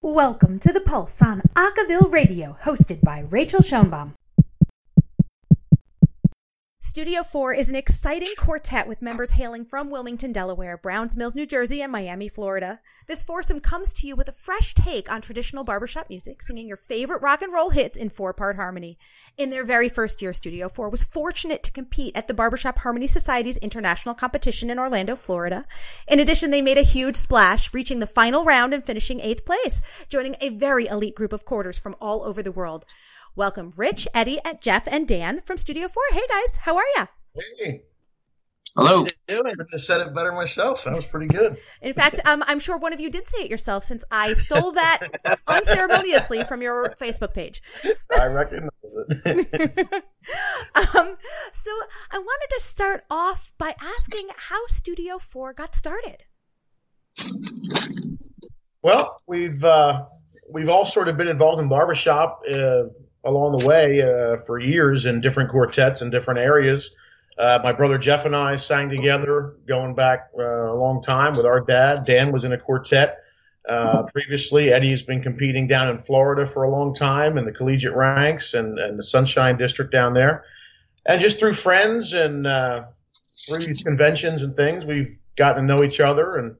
Welcome 0.00 0.60
to 0.60 0.72
The 0.72 0.80
Pulse 0.80 1.20
on 1.22 1.42
Acaville 1.56 2.12
Radio, 2.12 2.56
hosted 2.62 3.00
by 3.02 3.24
Rachael 3.28 3.58
Schoenbaum. 3.58 4.17
Studio 6.98 7.22
4 7.22 7.54
is 7.54 7.68
an 7.68 7.76
exciting 7.76 8.34
quartet 8.36 8.88
with 8.88 9.00
members 9.00 9.30
hailing 9.30 9.64
from 9.64 9.88
Wilmington, 9.88 10.32
Delaware, 10.32 10.76
Browns 10.76 11.16
Mills, 11.16 11.36
New 11.36 11.46
Jersey, 11.46 11.80
and 11.80 11.92
Miami, 11.92 12.26
Florida. 12.26 12.80
This 13.06 13.22
foursome 13.22 13.60
comes 13.60 13.94
to 13.94 14.08
you 14.08 14.16
with 14.16 14.28
a 14.28 14.32
fresh 14.32 14.74
take 14.74 15.08
on 15.08 15.20
traditional 15.20 15.62
barbershop 15.62 16.08
music, 16.08 16.42
singing 16.42 16.66
your 16.66 16.76
favorite 16.76 17.22
rock 17.22 17.40
and 17.40 17.52
roll 17.52 17.70
hits 17.70 17.96
in 17.96 18.08
four 18.08 18.32
part 18.32 18.56
harmony. 18.56 18.98
In 19.36 19.50
their 19.50 19.62
very 19.62 19.88
first 19.88 20.20
year, 20.20 20.32
Studio 20.32 20.68
4 20.68 20.88
was 20.88 21.04
fortunate 21.04 21.62
to 21.62 21.70
compete 21.70 22.16
at 22.16 22.26
the 22.26 22.34
Barbershop 22.34 22.78
Harmony 22.78 23.06
Society's 23.06 23.58
international 23.58 24.16
competition 24.16 24.68
in 24.68 24.80
Orlando, 24.80 25.14
Florida. 25.14 25.66
In 26.08 26.18
addition, 26.18 26.50
they 26.50 26.62
made 26.62 26.78
a 26.78 26.82
huge 26.82 27.14
splash, 27.14 27.72
reaching 27.72 28.00
the 28.00 28.08
final 28.08 28.44
round 28.44 28.74
and 28.74 28.84
finishing 28.84 29.20
eighth 29.20 29.44
place, 29.44 29.82
joining 30.08 30.34
a 30.40 30.48
very 30.48 30.88
elite 30.88 31.14
group 31.14 31.32
of 31.32 31.44
quarters 31.44 31.78
from 31.78 31.94
all 32.00 32.24
over 32.24 32.42
the 32.42 32.50
world. 32.50 32.86
Welcome 33.38 33.72
Rich, 33.76 34.08
Eddie, 34.12 34.40
Jeff, 34.60 34.88
and 34.88 35.06
Dan 35.06 35.40
from 35.42 35.58
Studio 35.58 35.86
4. 35.86 36.02
Hey 36.10 36.22
guys, 36.28 36.56
how 36.56 36.76
are 36.76 36.82
you? 36.96 37.06
Hey. 37.56 37.82
Hello. 38.74 39.04
I 39.04 39.32
couldn't 39.32 39.70
have 39.70 39.80
said 39.80 40.00
it 40.00 40.12
better 40.12 40.32
myself. 40.32 40.82
That 40.82 40.96
was 40.96 41.06
pretty 41.06 41.28
good. 41.28 41.56
In 41.80 41.94
fact, 41.94 42.18
um, 42.26 42.42
I'm 42.48 42.58
sure 42.58 42.76
one 42.76 42.92
of 42.92 42.98
you 42.98 43.08
did 43.08 43.28
say 43.28 43.42
it 43.42 43.48
yourself 43.48 43.84
since 43.84 44.02
I 44.10 44.34
stole 44.34 44.72
that 44.72 45.38
unceremoniously 45.46 46.42
from 46.42 46.62
your 46.62 46.96
Facebook 47.00 47.32
page. 47.32 47.62
I 48.18 48.26
recognize 48.26 48.70
it. 48.82 49.92
um, 50.74 51.16
so 51.52 51.70
I 52.10 52.18
wanted 52.18 52.48
to 52.56 52.60
start 52.60 53.04
off 53.08 53.52
by 53.56 53.76
asking 53.80 54.30
how 54.36 54.66
Studio 54.66 55.20
4 55.20 55.52
got 55.52 55.76
started. 55.76 56.24
Well, 58.82 59.14
we've 59.28 59.62
uh, 59.62 60.06
we've 60.50 60.68
all 60.68 60.84
sort 60.84 61.06
of 61.06 61.16
been 61.16 61.28
involved 61.28 61.62
in 61.62 61.68
barbershop 61.68 62.42
uh, 62.52 62.82
along 63.24 63.58
the 63.58 63.66
way 63.66 64.02
uh, 64.02 64.36
for 64.36 64.58
years 64.58 65.06
in 65.06 65.20
different 65.20 65.50
quartets 65.50 66.02
in 66.02 66.10
different 66.10 66.40
areas. 66.40 66.90
Uh, 67.38 67.60
my 67.62 67.72
brother 67.72 67.98
Jeff 67.98 68.24
and 68.24 68.34
I 68.34 68.56
sang 68.56 68.88
together 68.88 69.54
going 69.66 69.94
back 69.94 70.30
uh, 70.36 70.42
a 70.42 70.74
long 70.74 71.02
time 71.02 71.32
with 71.32 71.44
our 71.44 71.60
dad. 71.60 72.04
Dan 72.04 72.32
was 72.32 72.44
in 72.44 72.52
a 72.52 72.58
quartet 72.58 73.18
uh, 73.68 74.04
previously. 74.12 74.72
Eddie 74.72 74.90
has 74.90 75.02
been 75.02 75.22
competing 75.22 75.68
down 75.68 75.88
in 75.88 75.98
Florida 75.98 76.46
for 76.46 76.64
a 76.64 76.70
long 76.70 76.94
time 76.94 77.38
in 77.38 77.44
the 77.44 77.52
collegiate 77.52 77.94
ranks 77.94 78.54
and, 78.54 78.78
and 78.78 78.98
the 78.98 79.02
Sunshine 79.02 79.56
District 79.56 79.92
down 79.92 80.14
there. 80.14 80.44
And 81.06 81.20
just 81.20 81.38
through 81.38 81.52
friends 81.52 82.12
and 82.12 82.46
uh, 82.46 82.84
through 83.46 83.60
these 83.60 83.82
conventions 83.82 84.42
and 84.42 84.56
things, 84.56 84.84
we've 84.84 85.18
gotten 85.36 85.66
to 85.66 85.74
know 85.76 85.84
each 85.84 86.00
other. 86.00 86.30
And 86.30 86.56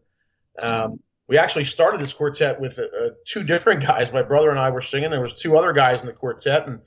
um, 0.63 0.99
we 1.29 1.37
actually 1.37 1.65
started 1.65 2.01
this 2.01 2.13
quartet 2.13 2.59
with 2.59 2.79
uh, 2.79 3.11
two 3.25 3.45
different 3.45 3.83
guys. 3.87 4.13
My 4.13 4.23
brother 4.23 4.51
and 4.51 4.59
I 4.59 4.71
were 4.71 4.81
singing. 4.81 5.11
There 5.11 5.21
was 5.21 5.35
two 5.35 5.57
other 5.57 5.73
guys 5.73 6.01
in 6.01 6.07
the 6.07 6.13
quartet, 6.13 6.67
and 6.67 6.81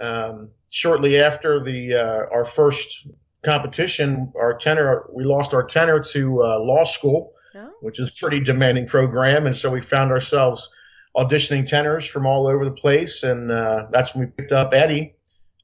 um, 0.00 0.50
shortly 0.68 1.18
after 1.18 1.62
the 1.62 1.94
uh, 1.94 2.34
our 2.34 2.44
first 2.44 3.08
competition, 3.44 4.32
our 4.36 4.58
tenor 4.58 5.08
we 5.12 5.24
lost 5.24 5.54
our 5.54 5.62
tenor 5.62 6.00
to 6.00 6.42
uh, 6.42 6.58
law 6.58 6.84
school, 6.84 7.32
oh. 7.54 7.70
which 7.80 7.98
is 7.98 8.08
a 8.08 8.12
pretty 8.12 8.40
demanding 8.40 8.86
program, 8.86 9.46
and 9.46 9.56
so 9.56 9.70
we 9.70 9.80
found 9.80 10.10
ourselves 10.10 10.68
auditioning 11.16 11.66
tenors 11.66 12.06
from 12.06 12.26
all 12.26 12.46
over 12.46 12.64
the 12.64 12.72
place, 12.72 13.22
and 13.22 13.50
uh, 13.50 13.86
that's 13.90 14.14
when 14.14 14.26
we 14.26 14.32
picked 14.32 14.52
up 14.52 14.74
Eddie. 14.74 15.14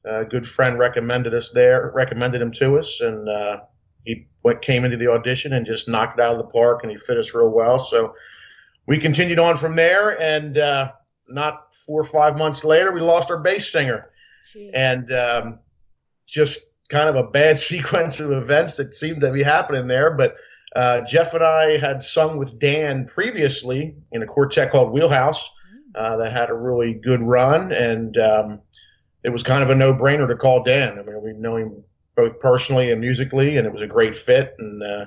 A 0.05 0.25
good 0.25 0.45
friend 0.45 0.77
recommended 0.77 1.33
us 1.33 1.51
there, 1.51 1.91
recommended 1.93 2.41
him 2.41 2.51
to 2.53 2.77
us, 2.77 2.99
and 2.99 3.29
uh, 3.29 3.61
he 4.05 4.27
went, 4.43 4.61
came 4.61 4.85
into 4.85 4.97
the 4.97 5.11
audition 5.11 5.53
and 5.53 5.65
just 5.65 5.87
knocked 5.87 6.19
it 6.19 6.23
out 6.23 6.35
of 6.35 6.37
the 6.37 6.51
park, 6.51 6.81
and 6.83 6.91
he 6.91 6.97
fit 6.97 7.17
us 7.17 7.33
real 7.33 7.49
well. 7.49 7.79
So 7.79 8.15
we 8.85 8.97
continued 8.97 9.39
on 9.39 9.55
from 9.55 9.75
there, 9.75 10.19
and 10.21 10.57
uh, 10.57 10.91
not 11.27 11.75
four 11.85 12.01
or 12.01 12.05
five 12.05 12.37
months 12.37 12.63
later, 12.63 12.91
we 12.91 13.01
lost 13.01 13.31
our 13.31 13.37
bass 13.37 13.71
singer, 13.71 14.09
Jeez. 14.53 14.71
and 14.73 15.11
um, 15.11 15.59
just 16.27 16.71
kind 16.89 17.09
of 17.09 17.15
a 17.15 17.29
bad 17.29 17.57
sequence 17.59 18.19
of 18.19 18.31
events 18.31 18.77
that 18.77 18.93
seemed 18.93 19.21
to 19.21 19.31
be 19.31 19.43
happening 19.43 19.87
there. 19.87 20.11
But 20.11 20.35
uh, 20.75 21.01
Jeff 21.01 21.33
and 21.33 21.43
I 21.43 21.77
had 21.77 22.01
sung 22.03 22.37
with 22.37 22.59
Dan 22.59 23.05
previously 23.05 23.95
in 24.11 24.23
a 24.23 24.25
quartet 24.25 24.71
called 24.71 24.91
Wheelhouse 24.91 25.47
mm. 25.47 25.99
uh, 25.99 26.17
that 26.17 26.33
had 26.33 26.49
a 26.49 26.55
really 26.55 26.93
good 26.93 27.21
run, 27.21 27.71
and 27.71 28.17
um, 28.17 28.61
it 29.23 29.29
was 29.29 29.43
kind 29.43 29.63
of 29.63 29.69
a 29.69 29.75
no-brainer 29.75 30.27
to 30.27 30.35
call 30.35 30.63
Dan. 30.63 30.99
I 30.99 31.03
mean, 31.03 31.21
we 31.23 31.33
know 31.33 31.55
him 31.55 31.83
both 32.15 32.39
personally 32.39 32.91
and 32.91 33.01
musically, 33.01 33.57
and 33.57 33.65
it 33.65 33.73
was 33.73 33.81
a 33.81 33.87
great 33.87 34.15
fit. 34.15 34.55
And 34.59 34.81
uh, 34.83 35.05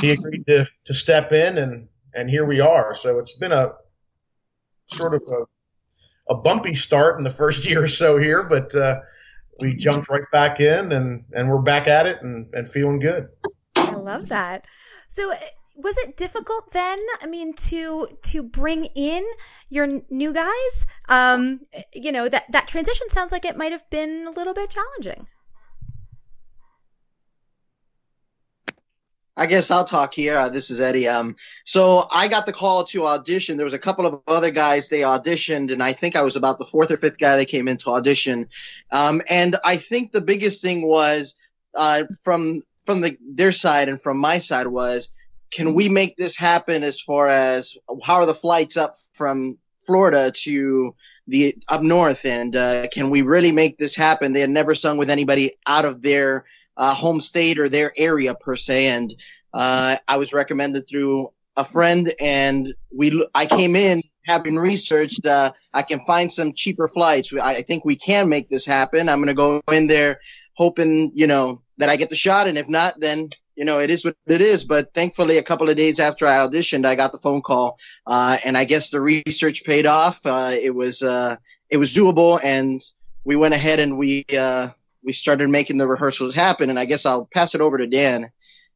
he 0.00 0.12
agreed 0.12 0.44
to 0.48 0.66
to 0.84 0.94
step 0.94 1.32
in, 1.32 1.58
and 1.58 1.88
and 2.14 2.30
here 2.30 2.44
we 2.44 2.60
are. 2.60 2.94
So 2.94 3.18
it's 3.18 3.34
been 3.34 3.52
a 3.52 3.72
sort 4.86 5.14
of 5.14 5.22
a, 5.32 6.34
a 6.34 6.36
bumpy 6.36 6.74
start 6.74 7.18
in 7.18 7.24
the 7.24 7.30
first 7.30 7.66
year 7.68 7.84
or 7.84 7.88
so 7.88 8.18
here, 8.18 8.42
but 8.42 8.74
uh, 8.74 9.00
we 9.60 9.74
jumped 9.74 10.08
right 10.08 10.30
back 10.32 10.60
in, 10.60 10.92
and 10.92 11.24
and 11.32 11.48
we're 11.48 11.58
back 11.58 11.88
at 11.88 12.06
it, 12.06 12.22
and 12.22 12.52
and 12.54 12.68
feeling 12.68 13.00
good. 13.00 13.28
I 13.76 13.96
love 13.96 14.28
that. 14.28 14.66
So 15.08 15.32
was 15.76 15.96
it 15.98 16.16
difficult 16.16 16.72
then 16.72 16.98
i 17.20 17.26
mean 17.26 17.52
to 17.52 18.08
to 18.22 18.42
bring 18.42 18.86
in 18.94 19.24
your 19.68 20.00
new 20.08 20.32
guys 20.32 20.86
um 21.08 21.60
you 21.92 22.10
know 22.10 22.28
that 22.28 22.50
that 22.50 22.66
transition 22.66 23.08
sounds 23.10 23.30
like 23.30 23.44
it 23.44 23.56
might 23.56 23.72
have 23.72 23.88
been 23.90 24.26
a 24.26 24.30
little 24.30 24.54
bit 24.54 24.70
challenging 24.70 25.26
I 29.36 29.46
guess 29.46 29.70
I'll 29.70 29.84
talk 29.84 30.14
here. 30.14 30.38
Uh, 30.38 30.48
this 30.48 30.70
is 30.70 30.80
Eddie. 30.80 31.06
Um, 31.06 31.36
so 31.64 32.06
I 32.10 32.26
got 32.28 32.46
the 32.46 32.52
call 32.52 32.84
to 32.84 33.06
audition. 33.06 33.56
There 33.56 33.64
was 33.64 33.74
a 33.74 33.78
couple 33.78 34.06
of 34.06 34.22
other 34.26 34.50
guys 34.50 34.88
they 34.88 35.00
auditioned, 35.00 35.70
and 35.70 35.82
I 35.82 35.92
think 35.92 36.16
I 36.16 36.22
was 36.22 36.36
about 36.36 36.58
the 36.58 36.64
fourth 36.64 36.90
or 36.90 36.96
fifth 36.96 37.18
guy 37.18 37.36
they 37.36 37.44
came 37.44 37.68
in 37.68 37.76
to 37.78 37.90
audition. 37.90 38.48
Um, 38.92 39.20
and 39.28 39.56
I 39.64 39.76
think 39.76 40.12
the 40.12 40.22
biggest 40.22 40.62
thing 40.62 40.88
was 40.88 41.36
uh, 41.74 42.04
from 42.22 42.62
from 42.78 43.02
the, 43.02 43.16
their 43.20 43.52
side 43.52 43.88
and 43.88 44.00
from 44.00 44.16
my 44.16 44.38
side 44.38 44.68
was, 44.68 45.10
can 45.50 45.74
we 45.74 45.88
make 45.88 46.16
this 46.16 46.36
happen? 46.36 46.82
As 46.82 47.00
far 47.00 47.26
as 47.26 47.76
how 48.02 48.14
are 48.14 48.26
the 48.26 48.32
flights 48.32 48.76
up 48.76 48.94
from 49.12 49.58
Florida 49.80 50.30
to 50.34 50.94
the 51.26 51.54
up 51.68 51.82
north, 51.82 52.24
and 52.24 52.56
uh, 52.56 52.86
can 52.88 53.10
we 53.10 53.20
really 53.20 53.52
make 53.52 53.76
this 53.76 53.96
happen? 53.96 54.32
They 54.32 54.40
had 54.40 54.50
never 54.50 54.74
sung 54.74 54.96
with 54.96 55.10
anybody 55.10 55.50
out 55.66 55.84
of 55.84 56.00
their 56.00 56.44
uh, 56.76 56.94
home 56.94 57.20
state 57.20 57.58
or 57.58 57.68
their 57.68 57.92
area 57.96 58.34
per 58.34 58.56
se. 58.56 58.88
And 58.88 59.14
uh, 59.52 59.96
I 60.08 60.16
was 60.16 60.32
recommended 60.32 60.88
through 60.88 61.28
a 61.56 61.64
friend, 61.64 62.12
and 62.20 62.74
we 62.94 63.26
I 63.34 63.46
came 63.46 63.76
in 63.76 64.00
having 64.26 64.56
researched. 64.56 65.26
Uh, 65.26 65.50
I 65.72 65.82
can 65.82 66.00
find 66.06 66.30
some 66.30 66.52
cheaper 66.52 66.88
flights. 66.88 67.32
I, 67.32 67.62
think 67.62 67.84
we 67.84 67.96
can 67.96 68.28
make 68.28 68.50
this 68.50 68.66
happen. 68.66 69.08
I'm 69.08 69.18
going 69.18 69.28
to 69.28 69.34
go 69.34 69.62
in 69.72 69.86
there 69.86 70.20
hoping 70.54 71.10
you 71.14 71.26
know 71.26 71.62
that 71.78 71.88
I 71.88 71.96
get 71.96 72.10
the 72.10 72.16
shot, 72.16 72.46
and 72.46 72.58
if 72.58 72.68
not, 72.68 73.00
then 73.00 73.30
you 73.56 73.64
know, 73.64 73.80
it 73.80 73.90
is 73.90 74.04
what 74.04 74.14
it 74.26 74.40
is. 74.40 74.64
But 74.64 74.92
thankfully, 74.94 75.38
a 75.38 75.42
couple 75.42 75.68
of 75.68 75.76
days 75.76 75.98
after 75.98 76.26
I 76.26 76.36
auditioned, 76.36 76.84
I 76.84 76.94
got 76.94 77.12
the 77.12 77.18
phone 77.18 77.40
call, 77.40 77.78
uh, 78.06 78.36
and 78.44 78.56
I 78.56 78.64
guess 78.64 78.90
the 78.90 79.00
research 79.00 79.64
paid 79.64 79.86
off. 79.86 80.20
Uh, 80.24 80.52
it 80.52 80.74
was 80.74 81.02
uh, 81.02 81.36
it 81.70 81.78
was 81.78 81.94
doable, 81.94 82.38
and 82.44 82.80
we 83.24 83.34
went 83.34 83.54
ahead 83.54 83.80
and 83.80 83.98
we 83.98 84.24
uh, 84.38 84.68
we 85.06 85.12
started 85.12 85.48
making 85.48 85.78
the 85.78 85.86
rehearsals 85.86 86.34
happen. 86.34 86.68
And 86.68 86.78
I 86.78 86.84
guess 86.84 87.06
I'll 87.06 87.26
pass 87.32 87.54
it 87.54 87.60
over 87.60 87.78
to 87.78 87.86
Dan, 87.86 88.26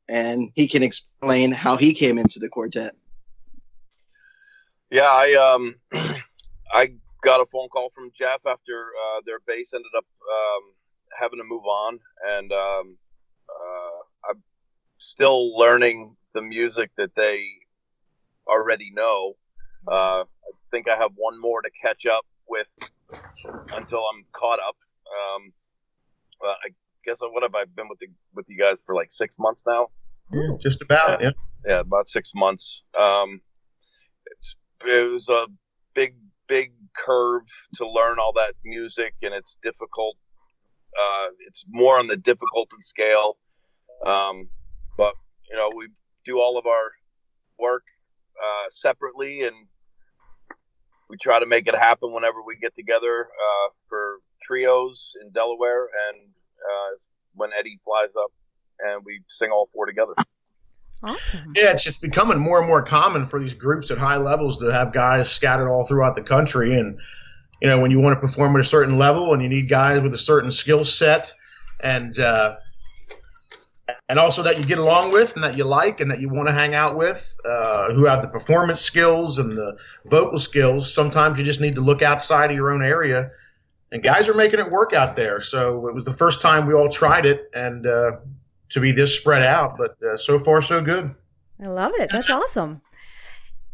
and 0.08 0.50
he 0.54 0.68
can 0.68 0.82
explain 0.82 1.52
how 1.52 1.76
he 1.76 1.92
came 1.92 2.16
into 2.16 2.38
the 2.38 2.48
quartet. 2.48 2.92
Yeah, 4.90 5.10
I 5.10 5.34
um, 5.34 5.74
I 6.72 6.92
got 7.22 7.40
a 7.40 7.46
phone 7.46 7.68
call 7.68 7.90
from 7.90 8.10
Jeff 8.16 8.40
after 8.46 8.90
uh, 8.96 9.20
their 9.26 9.40
bass 9.46 9.72
ended 9.74 9.92
up 9.96 10.06
um, 10.22 10.72
having 11.18 11.38
to 11.38 11.44
move 11.44 11.64
on, 11.64 11.98
and 12.26 12.52
um, 12.52 12.96
uh, 13.48 14.30
I'm 14.30 14.42
still 14.98 15.56
learning 15.58 16.16
the 16.32 16.42
music 16.42 16.90
that 16.96 17.10
they 17.16 17.44
already 18.46 18.90
know. 18.92 19.34
Uh, 19.86 20.22
I 20.22 20.52
think 20.70 20.88
I 20.88 20.96
have 20.96 21.12
one 21.16 21.40
more 21.40 21.62
to 21.62 21.70
catch 21.82 22.06
up 22.06 22.24
with 22.48 22.68
until 23.72 24.04
I'm 24.12 24.24
caught 24.32 24.60
up. 24.60 24.76
Um, 25.34 25.52
well, 26.40 26.56
I 26.64 26.70
guess 27.04 27.20
I 27.22 27.26
what 27.26 27.42
have 27.42 27.54
I 27.54 27.64
been 27.64 27.88
with 27.88 27.98
the 27.98 28.08
with 28.34 28.46
you 28.48 28.58
guys 28.58 28.78
for 28.84 28.94
like 28.94 29.12
six 29.12 29.36
months 29.38 29.62
now? 29.66 29.88
Yeah, 30.32 30.56
just 30.62 30.82
about. 30.82 31.20
Yeah. 31.20 31.32
yeah, 31.66 31.80
about 31.80 32.08
six 32.08 32.32
months. 32.34 32.82
Um, 32.98 33.40
it 34.86 35.12
was 35.12 35.28
a 35.28 35.46
big, 35.94 36.14
big 36.48 36.72
curve 36.96 37.42
to 37.76 37.88
learn 37.88 38.18
all 38.18 38.32
that 38.34 38.54
music, 38.64 39.14
and 39.22 39.34
it's 39.34 39.56
difficult. 39.62 40.16
Uh, 40.98 41.28
it's 41.46 41.64
more 41.68 41.98
on 41.98 42.06
the 42.06 42.16
difficulty 42.16 42.76
scale. 42.80 43.36
Um, 44.06 44.48
but 44.96 45.14
you 45.50 45.56
know, 45.56 45.70
we 45.76 45.88
do 46.24 46.38
all 46.38 46.58
of 46.58 46.66
our 46.66 46.90
work 47.58 47.84
uh, 48.42 48.66
separately, 48.70 49.42
and 49.42 49.54
we 51.08 51.16
try 51.20 51.38
to 51.38 51.46
make 51.46 51.66
it 51.66 51.74
happen 51.74 52.12
whenever 52.12 52.42
we 52.46 52.56
get 52.56 52.74
together 52.74 53.22
uh, 53.22 53.68
for 53.88 54.18
trios 54.42 55.12
in 55.22 55.30
Delaware, 55.30 55.88
and 56.08 56.20
uh, 56.58 56.98
when 57.34 57.50
Eddie 57.58 57.78
flies 57.84 58.14
up, 58.16 58.32
and 58.80 59.04
we 59.04 59.20
sing 59.28 59.50
all 59.50 59.66
four 59.72 59.86
together. 59.86 60.14
Awesome. 61.02 61.52
Yeah, 61.56 61.70
it's 61.70 61.82
just 61.82 62.02
becoming 62.02 62.38
more 62.38 62.58
and 62.58 62.68
more 62.68 62.82
common 62.82 63.24
for 63.24 63.40
these 63.40 63.54
groups 63.54 63.90
at 63.90 63.96
high 63.96 64.18
levels 64.18 64.58
to 64.58 64.66
have 64.66 64.92
guys 64.92 65.30
scattered 65.30 65.70
all 65.70 65.86
throughout 65.86 66.14
the 66.14 66.22
country. 66.22 66.78
And, 66.78 66.98
you 67.62 67.68
know, 67.68 67.80
when 67.80 67.90
you 67.90 68.00
want 68.00 68.16
to 68.16 68.20
perform 68.20 68.54
at 68.56 68.60
a 68.60 68.64
certain 68.64 68.98
level 68.98 69.32
and 69.32 69.42
you 69.42 69.48
need 69.48 69.68
guys 69.68 70.02
with 70.02 70.12
a 70.12 70.18
certain 70.18 70.52
skill 70.52 70.84
set 70.84 71.32
and, 71.82 72.18
uh, 72.18 72.56
and 74.10 74.18
also 74.18 74.42
that 74.42 74.58
you 74.58 74.64
get 74.64 74.78
along 74.78 75.10
with 75.10 75.34
and 75.34 75.42
that 75.42 75.56
you 75.56 75.64
like 75.64 76.00
and 76.00 76.10
that 76.10 76.20
you 76.20 76.28
want 76.28 76.48
to 76.48 76.52
hang 76.52 76.74
out 76.74 76.98
with, 76.98 77.34
uh, 77.46 77.94
who 77.94 78.04
have 78.04 78.20
the 78.20 78.28
performance 78.28 78.82
skills 78.82 79.38
and 79.38 79.56
the 79.56 79.78
vocal 80.04 80.38
skills. 80.38 80.92
Sometimes 80.92 81.38
you 81.38 81.44
just 81.46 81.62
need 81.62 81.76
to 81.76 81.80
look 81.80 82.02
outside 82.02 82.50
of 82.50 82.56
your 82.56 82.70
own 82.70 82.84
area, 82.84 83.30
and 83.92 84.02
guys 84.02 84.28
are 84.28 84.34
making 84.34 84.60
it 84.60 84.70
work 84.70 84.92
out 84.92 85.16
there. 85.16 85.40
So 85.40 85.88
it 85.88 85.94
was 85.94 86.04
the 86.04 86.12
first 86.12 86.40
time 86.40 86.66
we 86.66 86.74
all 86.74 86.88
tried 86.88 87.26
it, 87.26 87.50
and 87.54 87.86
uh, 87.86 88.12
to 88.70 88.80
be 88.80 88.92
this 88.92 89.16
spread 89.16 89.42
out, 89.42 89.76
but 89.76 89.96
uh, 90.02 90.16
so 90.16 90.38
far 90.38 90.62
so 90.62 90.80
good. 90.80 91.14
I 91.62 91.68
love 91.68 91.92
it. 91.98 92.10
That's 92.10 92.30
awesome. 92.30 92.80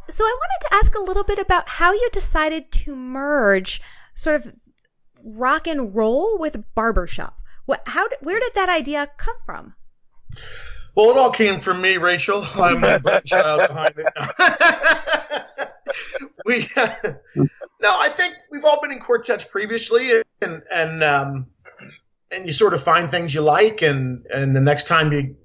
So 0.09 0.25
I 0.25 0.39
wanted 0.41 0.69
to 0.69 0.75
ask 0.75 0.95
a 0.95 1.03
little 1.03 1.25
bit 1.25 1.39
about 1.39 1.69
how 1.69 1.93
you 1.93 2.09
decided 2.13 2.71
to 2.73 2.95
merge 2.95 3.81
sort 4.15 4.37
of 4.37 4.55
rock 5.25 5.67
and 5.67 5.95
roll 5.95 6.39
with 6.39 6.62
barbershop. 6.75 7.39
What, 7.67 7.83
how, 7.87 8.07
where 8.21 8.39
did 8.39 8.53
that 8.55 8.69
idea 8.69 9.11
come 9.17 9.37
from? 9.45 9.75
Well, 10.95 11.11
it 11.11 11.17
all 11.17 11.31
came 11.31 11.59
from 11.59 11.83
me, 11.83 11.97
Rachael. 11.97 12.47
I'm 12.55 12.81
the 12.81 13.01
brainchild 13.03 13.69
behind 13.69 13.95
it. 13.99 14.07
we, 16.47 16.69
uh, 16.77 16.95
no, 17.81 17.96
I 17.99 18.08
think 18.08 18.34
we've 18.50 18.64
all 18.64 18.81
been 18.81 18.93
in 18.93 19.00
quartets 19.00 19.44
previously, 19.44 20.23
and 20.43 20.62
and 20.70 21.02
um, 21.02 21.46
and 22.31 22.46
you 22.46 22.52
sort 22.52 22.75
of 22.75 22.82
find 22.82 23.11
things 23.11 23.34
you 23.34 23.40
like, 23.40 23.82
and 23.82 24.25
and 24.32 24.55
the 24.55 24.61
next 24.61 24.87
time 24.87 25.12
you 25.12 25.37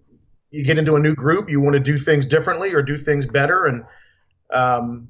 you 0.50 0.64
get 0.64 0.78
into 0.78 0.94
a 0.94 1.00
new 1.00 1.16
group, 1.16 1.50
you 1.50 1.62
want 1.62 1.74
to 1.74 1.80
do 1.80 1.98
things 1.98 2.26
differently 2.26 2.74
or 2.74 2.82
do 2.82 2.98
things 2.98 3.26
better, 3.26 3.66
and 3.66 3.84
um, 4.54 5.08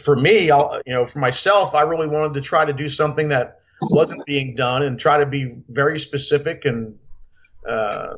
for 0.00 0.16
me, 0.16 0.50
I'll, 0.50 0.80
you 0.86 0.92
know, 0.92 1.04
for 1.04 1.18
myself, 1.18 1.74
I 1.74 1.82
really 1.82 2.08
wanted 2.08 2.34
to 2.34 2.40
try 2.40 2.64
to 2.64 2.72
do 2.72 2.88
something 2.88 3.28
that 3.28 3.60
wasn't 3.90 4.24
being 4.26 4.54
done 4.54 4.82
and 4.82 4.98
try 4.98 5.18
to 5.18 5.26
be 5.26 5.62
very 5.68 5.98
specific 5.98 6.64
and 6.64 6.98
uh, 7.68 8.14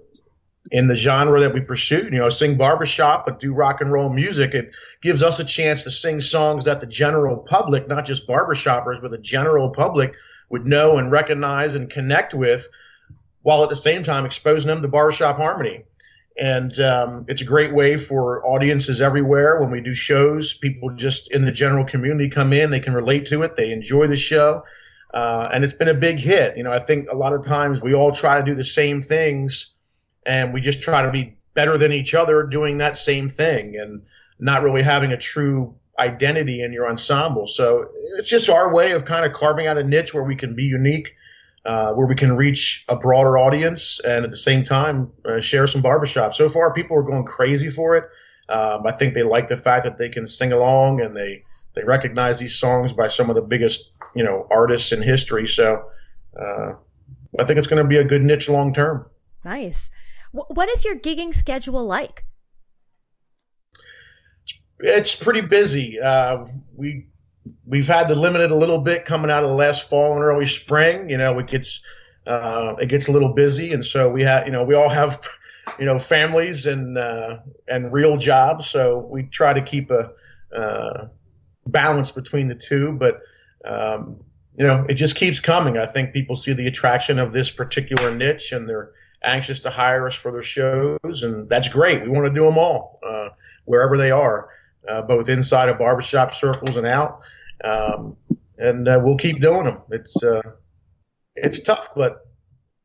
in 0.72 0.88
the 0.88 0.94
genre 0.94 1.40
that 1.40 1.52
we 1.52 1.60
pursue. 1.60 2.04
You 2.04 2.18
know, 2.18 2.28
sing 2.28 2.56
barbershop, 2.56 3.26
but 3.26 3.40
do 3.40 3.52
rock 3.52 3.80
and 3.80 3.92
roll 3.92 4.08
music. 4.08 4.54
It 4.54 4.72
gives 5.02 5.22
us 5.22 5.38
a 5.38 5.44
chance 5.44 5.82
to 5.84 5.90
sing 5.90 6.20
songs 6.20 6.64
that 6.64 6.80
the 6.80 6.86
general 6.86 7.36
public, 7.36 7.88
not 7.88 8.06
just 8.06 8.26
barbershoppers, 8.26 9.00
but 9.00 9.10
the 9.10 9.18
general 9.18 9.70
public 9.70 10.14
would 10.48 10.66
know 10.66 10.98
and 10.98 11.10
recognize 11.10 11.74
and 11.74 11.90
connect 11.90 12.34
with, 12.34 12.68
while 13.42 13.62
at 13.62 13.68
the 13.68 13.76
same 13.76 14.04
time 14.04 14.24
exposing 14.26 14.68
them 14.68 14.82
to 14.82 14.88
barbershop 14.88 15.36
harmony. 15.36 15.84
And 16.38 16.78
um, 16.80 17.24
it's 17.28 17.40
a 17.40 17.46
great 17.46 17.74
way 17.74 17.96
for 17.96 18.46
audiences 18.46 19.00
everywhere 19.00 19.60
when 19.60 19.70
we 19.70 19.80
do 19.80 19.94
shows. 19.94 20.54
People 20.54 20.90
just 20.90 21.30
in 21.30 21.44
the 21.44 21.52
general 21.52 21.84
community 21.84 22.28
come 22.28 22.52
in, 22.52 22.70
they 22.70 22.80
can 22.80 22.92
relate 22.92 23.26
to 23.26 23.42
it, 23.42 23.56
they 23.56 23.72
enjoy 23.72 24.06
the 24.06 24.16
show. 24.16 24.62
Uh, 25.14 25.48
and 25.52 25.64
it's 25.64 25.72
been 25.72 25.88
a 25.88 25.94
big 25.94 26.19
hit. 26.19 26.56
You 26.56 26.62
know, 26.62 26.72
I 26.72 26.78
think 26.78 27.08
a 27.10 27.16
lot 27.16 27.32
of 27.32 27.42
times 27.42 27.80
we 27.80 27.94
all 27.94 28.12
try 28.12 28.38
to 28.38 28.44
do 28.44 28.54
the 28.54 28.64
same 28.64 29.00
things 29.00 29.75
and 30.26 30.52
we 30.52 30.61
just 30.61 30.82
try 30.82 31.02
to 31.02 31.11
be 31.11 31.37
better 31.55 31.78
than 31.78 31.93
each 31.93 32.14
other 32.14 32.43
doing 32.43 32.78
that 32.78 32.96
same 32.96 33.28
thing 33.28 33.76
and 33.76 34.02
not 34.38 34.62
really 34.62 34.82
having 34.82 35.12
a 35.12 35.17
true 35.17 35.75
identity 35.99 36.62
in 36.62 36.73
your 36.73 36.88
ensemble. 36.88 37.46
So 37.46 37.88
it's 38.19 38.28
just 38.28 38.50
our 38.50 38.73
way 38.73 38.93
of 38.93 39.06
kind 39.06 39.25
of 39.25 39.32
carving 39.32 39.67
out 39.67 39.78
a 39.78 39.82
niche 39.82 40.12
where 40.12 40.25
we 40.25 40.37
can 40.37 40.55
be 40.55 40.64
unique, 40.64 41.08
uh, 41.64 41.93
where 41.94 42.06
we 42.06 42.14
can 42.14 42.34
reach 42.34 42.84
a 42.88 42.96
broader 42.96 43.38
audience 43.38 44.00
and 44.00 44.25
at 44.25 44.31
the 44.31 44.37
same 44.37 44.62
time 44.62 45.11
uh, 45.25 45.40
share 45.40 45.67
some 45.67 45.81
barbershop. 45.81 46.34
So 46.34 46.49
far, 46.49 46.75
people 46.75 46.99
are 46.99 47.02
going 47.02 47.25
crazy 47.25 47.70
for 47.70 47.96
it. 47.96 48.05
Um, 48.49 48.87
I 48.87 48.93
think 48.93 49.14
they 49.14 49.22
like 49.22 49.49
the 49.49 49.56
fact 49.56 49.84
that 49.84 49.96
they 49.96 50.08
can 50.08 50.26
sing 50.26 50.52
along 50.52 51.00
and 51.00 51.17
they 51.17 51.43
they 51.75 51.82
recognize 51.82 52.38
these 52.38 52.55
songs 52.55 52.93
by 52.93 53.06
some 53.06 53.29
of 53.29 53.37
the 53.37 53.43
biggest 53.43 53.93
you 54.14 54.22
know 54.22 54.46
artists 54.50 54.93
in 54.93 55.02
history. 55.02 55.49
So 55.49 55.84
uh, 56.40 56.72
I 57.38 57.44
think 57.44 57.58
it's 57.58 57.67
going 57.67 57.82
to 57.82 57.88
be 57.88 57.96
a 57.96 58.05
good 58.05 58.22
niche 58.22 58.49
long 58.49 58.72
term. 58.72 59.06
Nice. 59.44 59.90
What 60.48 60.68
is 60.68 60.84
your 60.84 60.96
gigging 60.96 61.34
schedule 61.34 61.84
like? 61.84 62.24
It's 64.80 65.14
pretty 65.14 65.40
busy. 65.40 65.98
Uh, 65.98 66.44
we 66.74 67.06
we've 67.66 67.86
had 67.86 68.08
to 68.08 68.14
limit 68.14 68.42
it 68.42 68.50
a 68.50 68.56
little 68.56 68.78
bit 68.78 69.04
coming 69.04 69.30
out 69.30 69.44
of 69.44 69.50
the 69.50 69.56
last 69.56 69.88
fall 69.88 70.14
and 70.14 70.22
early 70.22 70.44
spring. 70.44 71.08
You 71.08 71.16
know, 71.16 71.38
it 71.38 71.46
gets 71.46 71.80
uh, 72.26 72.74
it 72.78 72.88
gets 72.88 73.08
a 73.08 73.12
little 73.12 73.32
busy, 73.32 73.72
and 73.72 73.84
so 73.84 74.10
we 74.10 74.22
have 74.22 74.46
you 74.46 74.52
know 74.52 74.64
we 74.64 74.74
all 74.74 74.90
have 74.90 75.26
you 75.78 75.86
know 75.86 75.98
families 75.98 76.66
and 76.66 76.98
uh, 76.98 77.38
and 77.68 77.92
real 77.92 78.18
jobs, 78.18 78.66
so 78.68 78.98
we 79.10 79.22
try 79.24 79.54
to 79.54 79.62
keep 79.62 79.90
a 79.90 80.10
uh, 80.54 81.08
balance 81.66 82.10
between 82.10 82.48
the 82.48 82.54
two. 82.54 82.92
But 82.92 83.20
um, 83.64 84.20
you 84.58 84.66
know, 84.66 84.84
it 84.88 84.94
just 84.94 85.16
keeps 85.16 85.40
coming. 85.40 85.78
I 85.78 85.86
think 85.86 86.12
people 86.12 86.36
see 86.36 86.52
the 86.52 86.66
attraction 86.66 87.18
of 87.18 87.32
this 87.32 87.50
particular 87.50 88.14
niche, 88.14 88.52
and 88.52 88.68
they're 88.68 88.92
anxious 89.26 89.61
to 89.61 89.70
hire 89.70 90.06
us 90.06 90.14
for 90.14 90.32
their 90.32 90.43
shows, 90.43 91.23
and 91.23 91.49
that's 91.49 91.69
great. 91.69 92.02
We 92.02 92.08
want 92.08 92.26
to 92.26 92.32
do 92.32 92.44
them 92.44 92.58
all 92.58 93.00
uh, 93.06 93.31
wherever 93.64 93.99
they 93.99 94.11
are, 94.11 94.49
uh, 94.88 95.02
both 95.02 95.28
inside 95.28 95.69
of 95.69 95.78
barbershop 95.78 96.34
circles 96.34 96.76
and 96.76 96.87
out. 96.87 97.20
Um, 97.64 98.17
and 98.58 98.88
uh, 98.88 99.00
we'll 99.02 99.17
keep 99.17 99.40
doing 99.40 99.64
them. 99.64 99.78
It's 99.90 100.23
uh, 100.23 100.43
it's 101.34 101.62
tough, 101.62 101.94
but 101.94 102.26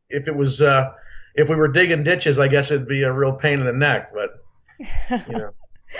if 0.10 0.28
it 0.28 0.36
was 0.36 0.62
uh, 0.62 0.92
if 1.36 1.50
we 1.50 1.56
were 1.56 1.70
digging 1.70 2.04
ditches, 2.04 2.40
I 2.40 2.48
guess 2.48 2.72
it'd 2.72 2.88
be 2.88 3.04
a 3.04 3.12
real 3.12 3.34
pain 3.34 3.60
in 3.60 3.66
the 3.66 3.74
neck. 3.74 4.12
But 4.14 4.44
you 5.28 5.34
know 5.34 5.54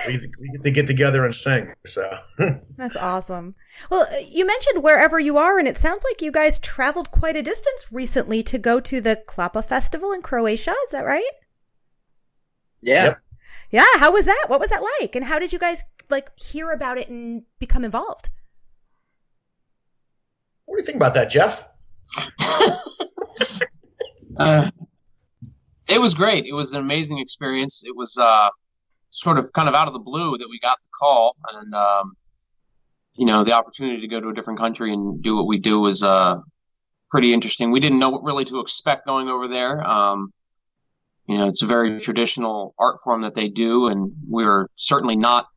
we, 0.08 0.20
we 0.40 0.50
get 0.50 0.64
to 0.64 0.72
get 0.72 0.88
together 0.88 1.26
and 1.26 1.34
sing. 1.34 1.74
So 1.86 2.18
that's 2.78 2.96
awesome. 2.96 3.56
Well, 3.90 4.08
uh, 4.12 4.18
you 4.28 4.46
mentioned 4.46 4.84
wherever 4.84 5.20
you 5.20 5.38
are, 5.38 5.60
and 5.60 5.68
it 5.68 5.78
sounds 5.78 6.04
like 6.04 6.22
you 6.22 6.32
guys 6.32 6.60
traveled 6.60 7.12
quite 7.12 7.36
a 7.36 7.42
distance 7.42 7.88
recently 7.92 8.44
to 8.44 8.58
go 8.58 8.80
to 8.80 9.02
the 9.02 9.22
Klapa 9.28 9.64
Festival 9.64 10.12
in 10.12 10.22
Croatia. 10.22 10.74
Is 10.86 10.92
that 10.92 11.06
right? 11.06 11.24
Yeah. 12.82 13.04
Yep. 13.06 13.18
Yeah. 13.72 13.86
How 13.98 14.12
was 14.12 14.26
that? 14.26 14.46
What 14.48 14.60
was 14.60 14.70
that 14.70 14.84
like? 15.00 15.16
And 15.16 15.26
how 15.26 15.40
did 15.40 15.54
you 15.54 15.60
guys 15.60 15.84
like 16.10 16.38
hear 16.38 16.72
about 16.72 16.98
it 16.98 17.10
and 17.10 17.44
become 17.60 17.84
involved? 17.84 18.30
What 20.66 20.78
do 20.78 20.82
you 20.82 20.86
think 20.86 20.98
about 20.98 21.14
that, 21.16 21.30
Jeff? 21.30 21.68
uh, 24.38 24.70
it 25.88 26.00
was 26.00 26.14
great. 26.14 26.46
It 26.46 26.54
was 26.54 26.74
an 26.74 26.80
amazing 26.80 27.20
experience. 27.20 27.84
It 27.86 27.96
was 27.96 28.18
uh, 28.18 28.50
sort 29.12 29.38
of 29.38 29.54
kind 29.54 29.70
of 29.70 29.76
out 29.76 29.88
of 29.88 29.94
the 29.94 30.00
blue 30.00 30.38
that 30.38 30.50
we 30.50 30.60
got 30.60 30.78
the 30.84 30.90
call 31.00 31.36
and 31.54 31.74
um, 31.76 32.14
you 33.14 33.26
know 33.26 33.44
the 33.44 33.54
opportunity 33.54 34.02
to 34.02 34.08
go 34.08 34.20
to 34.20 34.30
a 34.30 34.34
different 34.34 34.60
country 34.60 34.92
and 34.92 35.22
do 35.22 35.36
what 35.36 35.48
we 35.48 35.60
do 35.60 35.80
was 35.80 36.02
uh, 36.02 36.38
pretty 37.10 37.34
interesting. 37.34 37.72
We 37.72 37.80
didn't 37.80 38.00
know 38.00 38.10
what 38.10 38.24
really 38.24 38.46
to 38.46 38.60
expect 38.60 39.06
going 39.06 39.28
over 39.28 39.48
there. 39.48 39.88
Um, 39.88 40.34
you 41.28 41.38
know 41.38 41.48
it's 41.48 41.62
a 41.62 41.68
very 41.68 42.00
traditional 42.02 42.74
art 42.78 42.98
form 43.04 43.22
that 43.22 43.36
they 43.36 43.48
do 43.48 43.88
and 43.88 44.12
we're 44.28 44.68
certainly 44.76 45.16
not 45.16 45.48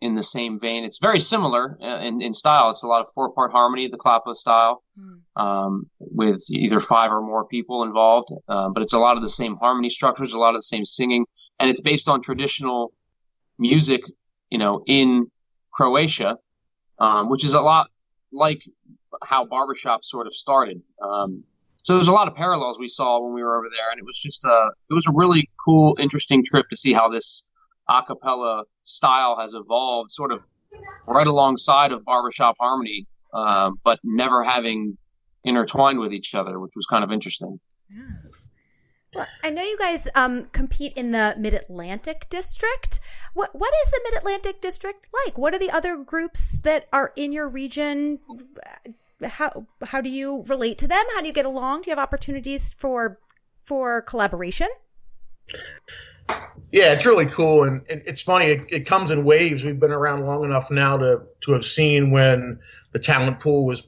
in 0.00 0.14
the 0.14 0.22
same 0.22 0.58
vein 0.58 0.84
it's 0.84 0.98
very 0.98 1.20
similar 1.20 1.78
uh, 1.82 1.98
in, 2.00 2.22
in 2.22 2.32
style 2.32 2.70
it's 2.70 2.82
a 2.82 2.86
lot 2.86 3.00
of 3.00 3.06
four 3.14 3.32
part 3.32 3.52
harmony 3.52 3.88
the 3.88 3.98
klapa 3.98 4.34
style 4.34 4.82
mm. 4.98 5.42
um, 5.42 5.90
with 5.98 6.42
either 6.50 6.80
five 6.80 7.12
or 7.12 7.20
more 7.20 7.44
people 7.46 7.84
involved 7.84 8.28
uh, 8.48 8.68
but 8.70 8.82
it's 8.82 8.94
a 8.94 8.98
lot 8.98 9.16
of 9.16 9.22
the 9.22 9.28
same 9.28 9.56
harmony 9.56 9.88
structures 9.88 10.32
a 10.32 10.38
lot 10.38 10.54
of 10.54 10.58
the 10.58 10.62
same 10.62 10.84
singing 10.84 11.26
and 11.60 11.68
it's 11.68 11.82
based 11.82 12.08
on 12.08 12.22
traditional 12.22 12.92
music, 13.60 14.00
you 14.48 14.58
know, 14.58 14.82
in 14.86 15.30
Croatia, 15.70 16.38
um, 16.98 17.28
which 17.28 17.44
is 17.44 17.52
a 17.52 17.60
lot 17.60 17.88
like 18.32 18.62
how 19.22 19.44
barbershop 19.44 20.04
sort 20.04 20.26
of 20.26 20.34
started. 20.34 20.82
Um, 21.02 21.44
so 21.76 21.94
there's 21.94 22.08
a 22.08 22.12
lot 22.12 22.28
of 22.28 22.34
parallels 22.34 22.78
we 22.78 22.88
saw 22.88 23.22
when 23.22 23.34
we 23.34 23.42
were 23.42 23.56
over 23.58 23.68
there, 23.70 23.90
and 23.90 23.98
it 23.98 24.04
was 24.04 24.18
just 24.18 24.44
a 24.44 24.48
uh, 24.48 24.70
it 24.90 24.94
was 24.94 25.06
a 25.06 25.12
really 25.12 25.48
cool, 25.64 25.96
interesting 26.00 26.44
trip 26.44 26.68
to 26.70 26.76
see 26.76 26.92
how 26.92 27.08
this 27.08 27.48
a 27.90 28.02
cappella 28.04 28.64
style 28.82 29.36
has 29.40 29.54
evolved, 29.54 30.10
sort 30.12 30.32
of 30.32 30.46
right 31.06 31.26
alongside 31.26 31.92
of 31.92 32.04
barbershop 32.04 32.56
harmony, 32.60 33.06
uh, 33.34 33.70
but 33.84 33.98
never 34.04 34.44
having 34.44 34.96
intertwined 35.44 35.98
with 35.98 36.12
each 36.12 36.34
other, 36.34 36.60
which 36.60 36.72
was 36.76 36.86
kind 36.86 37.02
of 37.02 37.10
interesting. 37.10 37.58
Yeah. 37.90 38.02
Well, 39.12 39.26
I 39.42 39.50
know 39.50 39.62
you 39.62 39.76
guys 39.76 40.06
um, 40.14 40.44
compete 40.52 40.92
in 40.94 41.10
the 41.10 41.34
Mid 41.36 41.52
Atlantic 41.52 42.28
District. 42.30 43.00
What 43.34 43.50
what 43.54 43.72
is 43.84 43.90
the 43.90 44.00
Mid 44.04 44.18
Atlantic 44.18 44.60
District 44.60 45.08
like? 45.24 45.36
What 45.36 45.52
are 45.52 45.58
the 45.58 45.70
other 45.70 45.96
groups 45.96 46.50
that 46.60 46.86
are 46.92 47.12
in 47.16 47.32
your 47.32 47.48
region? 47.48 48.20
How 49.24 49.66
how 49.84 50.00
do 50.00 50.08
you 50.08 50.44
relate 50.46 50.78
to 50.78 50.86
them? 50.86 51.04
How 51.12 51.22
do 51.22 51.26
you 51.26 51.32
get 51.32 51.44
along? 51.44 51.82
Do 51.82 51.90
you 51.90 51.96
have 51.96 52.02
opportunities 52.02 52.72
for 52.72 53.18
for 53.60 54.00
collaboration? 54.02 54.68
Yeah, 56.72 56.92
it's 56.92 57.04
really 57.04 57.26
cool, 57.26 57.64
and, 57.64 57.82
it's 57.88 58.22
funny. 58.22 58.46
It, 58.46 58.66
it 58.68 58.86
comes 58.86 59.10
in 59.10 59.24
waves. 59.24 59.64
We've 59.64 59.80
been 59.80 59.90
around 59.90 60.24
long 60.24 60.44
enough 60.44 60.70
now 60.70 60.96
to 60.96 61.22
to 61.42 61.52
have 61.52 61.64
seen 61.64 62.10
when 62.10 62.60
the 62.92 62.98
talent 62.98 63.40
pool 63.40 63.66
was, 63.66 63.82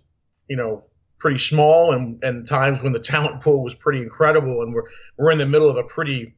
you 0.48 0.56
know, 0.56 0.84
pretty 1.22 1.38
small 1.38 1.92
and, 1.92 2.22
and 2.24 2.48
times 2.48 2.82
when 2.82 2.92
the 2.92 2.98
talent 2.98 3.40
pool 3.40 3.62
was 3.62 3.76
pretty 3.76 4.00
incredible 4.00 4.62
and 4.62 4.74
we're, 4.74 4.82
we're 5.16 5.30
in 5.30 5.38
the 5.38 5.46
middle 5.46 5.70
of 5.70 5.76
a 5.76 5.84
pretty 5.84 6.34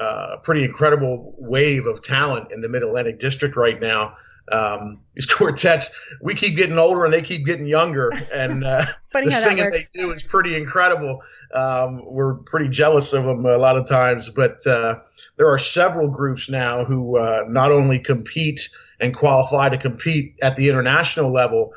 uh, 0.00 0.36
pretty 0.44 0.62
incredible 0.62 1.34
wave 1.38 1.86
of 1.86 2.00
talent 2.02 2.52
in 2.52 2.60
the 2.60 2.68
Mid 2.68 2.84
Atlantic 2.84 3.18
District 3.18 3.56
right 3.56 3.80
now. 3.80 4.16
Um, 4.52 5.00
these 5.14 5.26
quartets, 5.34 5.90
we 6.22 6.34
keep 6.34 6.56
getting 6.56 6.78
older 6.78 7.04
and 7.04 7.12
they 7.12 7.22
keep 7.22 7.44
getting 7.46 7.66
younger, 7.66 8.10
and 8.32 8.64
uh, 8.64 8.86
the 9.12 9.30
singing 9.30 9.70
they 9.70 9.86
do 9.92 10.12
is 10.12 10.22
pretty 10.22 10.56
incredible. 10.56 11.20
Um, 11.54 12.02
we're 12.04 12.34
pretty 12.34 12.68
jealous 12.68 13.12
of 13.12 13.24
them 13.24 13.44
a 13.46 13.56
lot 13.56 13.76
of 13.76 13.86
times, 13.86 14.30
but 14.30 14.66
uh, 14.66 15.00
there 15.36 15.48
are 15.48 15.58
several 15.58 16.08
groups 16.08 16.50
now 16.50 16.84
who 16.84 17.18
uh, 17.18 17.44
not 17.48 17.72
only 17.72 17.98
compete 17.98 18.68
and 19.00 19.14
qualify 19.14 19.68
to 19.68 19.78
compete 19.78 20.36
at 20.42 20.56
the 20.56 20.68
international 20.68 21.32
level, 21.32 21.72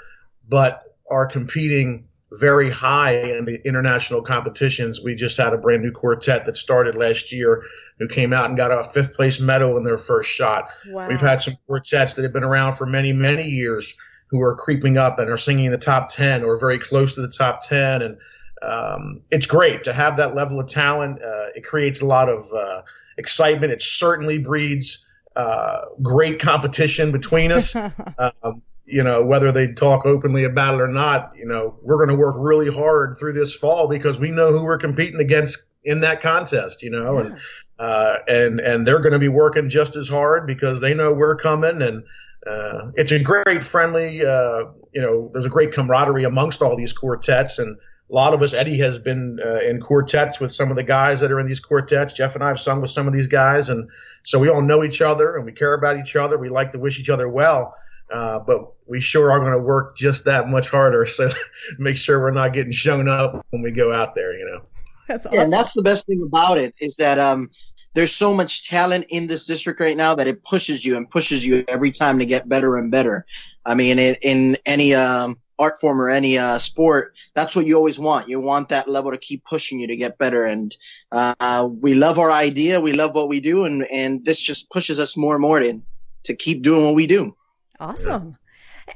but 0.50 0.96
are 1.10 1.26
competing 1.26 2.08
very 2.34 2.72
high 2.72 3.16
in 3.18 3.46
the 3.46 3.62
international 3.66 4.22
competitions. 4.22 5.02
We 5.02 5.16
just 5.16 5.38
had 5.38 5.54
a 5.54 5.58
brand 5.58 5.84
new 5.84 5.92
quartet 5.92 6.46
that 6.46 6.56
started 6.56 6.96
last 6.96 7.32
year 7.34 7.64
who 8.00 8.08
came 8.08 8.32
out 8.32 8.46
and 8.46 8.56
got 8.56 8.72
a 8.72 8.84
fifth 8.84 9.16
place 9.16 9.40
medal 9.40 9.78
in 9.78 9.84
their 9.84 9.98
first 9.98 10.32
shot. 10.32 10.70
Wow. 10.88 11.10
We've 11.10 11.20
had 11.20 11.42
some 11.42 11.58
quartets 11.68 12.14
that 12.14 12.24
have 12.24 12.32
been 12.32 12.44
around 12.44 12.74
for 12.74 12.86
many, 12.86 13.12
many 13.12 13.50
years 13.50 13.94
who 14.28 14.42
are 14.42 14.56
creeping 14.56 14.98
up 14.98 15.20
and 15.20 15.30
are 15.30 15.38
singing 15.38 15.66
in 15.66 15.72
the 15.72 15.78
top 15.78 16.10
10 16.10 16.44
or 16.44 16.58
very 16.58 16.80
close 16.80 17.16
to 17.16 17.22
the 17.22 17.28
top 17.28 17.68
10. 17.68 18.02
And 18.02 18.18
um, 18.62 19.22
it's 19.30 19.46
great 19.46 19.84
to 19.84 19.94
have 19.94 20.16
that 20.18 20.34
level 20.34 20.60
of 20.60 20.68
talent. 20.68 21.22
Uh, 21.22 21.48
it 21.54 21.66
creates 21.66 22.02
a 22.02 22.06
lot 22.06 22.30
of 22.30 22.52
uh, 22.54 22.82
excitement. 23.18 23.74
It 23.74 23.82
certainly 23.82 24.38
breeds 24.38 25.06
uh, 25.36 25.82
great 26.02 26.40
competition 26.40 27.12
between 27.12 27.52
us. 27.52 27.76
um, 28.18 28.62
you 28.92 29.04
know, 29.04 29.24
whether 29.24 29.52
they 29.52 29.68
talk 29.68 30.06
openly 30.06 30.44
about 30.44 30.76
it 30.76 30.82
or 30.82 30.88
not, 30.88 31.32
you 31.36 31.46
know, 31.46 31.78
we're 31.82 31.98
going 31.98 32.10
to 32.10 32.16
work 32.16 32.36
really 32.38 32.70
hard 32.72 33.18
through 33.18 33.34
this 33.34 33.56
fall 33.56 33.88
because 33.88 34.20
we 34.20 34.32
know 34.32 34.52
who 34.52 34.64
we're 34.64 34.78
competing 34.78 35.20
against 35.20 35.58
in 35.84 36.02
that 36.02 36.22
contest, 36.22 36.84
you 36.84 36.90
know, 36.90 37.18
yeah. 37.18 37.26
and 37.26 37.40
uh, 37.80 38.18
and 38.28 38.60
and 38.60 38.86
they're 38.86 39.00
going 39.00 39.14
to 39.14 39.20
be 39.20 39.28
working 39.28 39.70
just 39.70 39.96
as 39.96 40.08
hard 40.08 40.46
because 40.46 40.82
they 40.82 40.94
know 40.94 41.14
we're 41.14 41.36
coming, 41.36 41.82
and 41.82 42.04
uh, 42.46 42.92
it's 42.96 43.12
a 43.12 43.20
great 43.20 43.64
friendly, 43.64 44.26
uh, 44.26 44.66
you 44.94 45.02
know, 45.02 45.32
there's 45.34 45.46
a 45.46 45.50
great 45.50 45.72
camaraderie 45.72 46.26
amongst 46.26 46.62
all 46.62 46.76
these 46.76 46.94
quartets, 46.94 47.58
and 47.58 47.76
a 48.12 48.14
lot 48.14 48.34
of 48.34 48.42
us, 48.42 48.54
Eddie 48.54 48.78
has 48.80 49.00
been 49.00 49.40
uh, 49.44 49.62
in 49.62 49.80
quartets 49.80 50.40
with 50.40 50.52
some 50.52 50.70
of 50.70 50.76
the 50.76 50.84
guys 50.84 51.22
that 51.22 51.32
are 51.32 51.40
in 51.40 51.48
these 51.48 51.62
quartets. 51.62 52.12
Jeff 52.12 52.36
and 52.36 52.44
I 52.44 52.50
have 52.50 52.60
sung 52.60 52.82
with 52.82 52.92
some 52.92 53.08
of 53.08 53.14
these 53.14 53.28
guys, 53.28 53.70
and 53.70 53.90
so 54.24 54.38
we 54.38 54.50
all 54.50 54.62
know 54.62 54.84
each 54.84 55.02
other 55.02 55.38
and 55.38 55.46
we 55.46 55.54
care 55.54 55.74
about 55.74 55.98
each 55.98 56.16
other. 56.16 56.38
We 56.38 56.50
like 56.50 56.74
to 56.74 56.80
wish 56.80 57.00
each 57.00 57.10
other 57.10 57.30
well. 57.30 57.74
Uh, 58.14 58.40
but 58.40 58.74
we 58.88 59.00
sure 59.00 59.32
are 59.32 59.40
going 59.40 59.52
to 59.52 59.60
work 59.60 59.96
just 59.96 60.26
that 60.26 60.50
much 60.50 60.70
harder. 60.70 61.06
So 61.06 61.30
make 61.80 61.98
sure 61.98 62.20
we're 62.20 62.32
not 62.32 62.54
getting 62.54 62.72
shown 62.72 63.08
up 63.08 63.46
when 63.52 63.62
we 63.62 63.72
go 63.72 63.94
out 63.94 64.16
there, 64.16 64.38
you 64.38 64.46
know. 64.46 64.62
That's 65.08 65.26
awesome. 65.26 65.36
Yeah, 65.36 65.44
and 65.44 65.54
that's 65.54 65.74
the 65.74 65.82
best 65.82 66.08
thing 66.08 66.22
about 66.26 66.58
it 66.58 66.74
is 66.80 66.96
that 66.96 67.20
um, 67.20 67.50
there's 67.94 68.14
so 68.14 68.34
much 68.34 68.68
talent 68.68 69.06
in 69.10 69.28
this 69.28 69.46
district 69.46 69.80
right 69.80 69.98
now 69.98 70.16
that 70.16 70.28
it 70.28 70.44
pushes 70.44 70.86
you 70.86 70.98
and 70.98 71.10
pushes 71.10 71.46
you 71.46 71.64
every 71.68 71.92
time 71.92 72.20
to 72.20 72.26
get 72.26 72.48
better 72.48 72.78
and 72.78 72.92
better. 72.92 73.26
I 73.66 73.76
mean, 73.76 74.00
in, 74.00 74.16
in 74.22 74.58
any 74.66 74.94
um, 74.94 75.38
art 75.60 75.80
form 75.80 76.02
or 76.02 76.10
any 76.10 76.38
uh, 76.38 76.58
sport, 76.58 77.18
that's 77.34 77.56
what 77.56 77.66
you 77.66 77.76
always 77.76 78.00
want. 78.00 78.28
You 78.28 78.42
want 78.42 78.70
that 78.70 78.90
level 78.90 79.12
to 79.12 79.18
keep 79.18 79.44
pushing 79.46 79.80
you 79.80 79.88
to 79.88 79.96
get 79.96 80.18
better. 80.18 80.46
And 80.46 80.76
uh, 81.12 81.70
we 81.70 81.94
love 81.94 82.18
our 82.18 82.32
idea, 82.32 82.82
we 82.82 82.94
love 82.94 83.16
what 83.16 83.30
we 83.30 83.40
do, 83.40 83.66
and 83.66 83.84
and 83.94 84.26
this 84.26 84.42
just 84.42 84.70
pushes 84.72 85.00
us 85.00 85.16
more 85.16 85.36
and 85.36 85.42
more 85.42 85.60
to 85.60 85.82
to 86.24 86.36
keep 86.36 86.64
doing 86.64 86.86
what 86.86 86.96
we 86.96 87.08
do. 87.08 87.36
Awesome. 87.82 88.38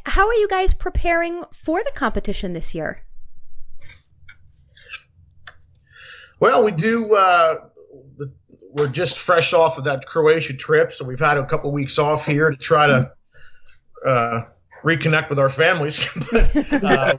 How 0.06 0.28
are 0.28 0.34
you 0.36 0.48
guys 0.48 0.72
preparing 0.72 1.44
for 1.52 1.84
the 1.84 1.92
competition 1.96 2.54
this 2.54 2.76
year? 2.76 3.02
Well, 6.40 6.64
we 6.64 6.72
do. 6.72 7.16
Uh, 7.16 7.70
we're 8.70 8.88
just 8.88 9.18
fresh 9.18 9.54
off 9.54 9.80
of 9.80 9.86
that 9.86 10.06
Croatia 10.06 10.54
trip, 10.54 10.94
so 10.94 11.04
we've 11.04 11.20
had 11.20 11.40
a 11.40 11.46
couple 11.48 11.72
weeks 11.72 11.98
off 11.98 12.28
here 12.28 12.52
to 12.52 12.56
try 12.58 12.86
to 12.86 13.12
uh, 14.06 14.42
reconnect 14.84 15.30
with 15.30 15.40
our 15.40 15.50
families. 15.50 16.08
but, 16.32 16.84
uh, 16.84 17.18